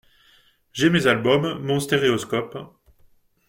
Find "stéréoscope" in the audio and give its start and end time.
1.79-2.57